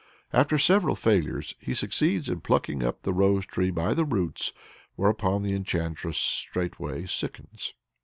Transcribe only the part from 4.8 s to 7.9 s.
whereupon the enchantress straightway sickens.